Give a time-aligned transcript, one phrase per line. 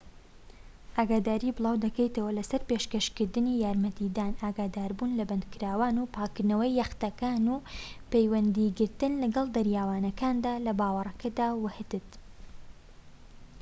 [0.97, 7.63] ئاگاداری بڵاو دەکەیتەوە لەسەر پێشکەشکردنی یارمەتیدان ئاگاداربوون لە بەندەرەکان و پاکردنەوەی یەختەکان و
[8.11, 12.07] پەیوەندیگرتن لەگەڵ دەریاوانەکاندا لە باڕەکەدا و هتد